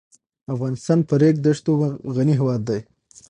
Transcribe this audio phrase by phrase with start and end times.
[0.53, 1.71] افغانستان په ریګ دښتو
[2.15, 2.79] غني هېواد دی.